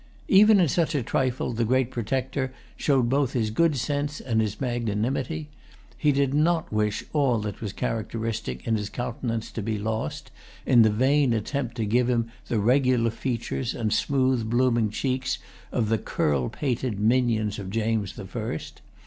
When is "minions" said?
16.99-17.59